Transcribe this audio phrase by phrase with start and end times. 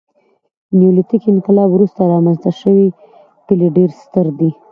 [0.79, 2.87] نیولیتیک انقلاب وروسته رامنځته شوي
[3.47, 4.49] کلي ډېر ستر دي.